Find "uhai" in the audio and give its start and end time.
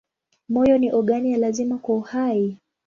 1.95-2.57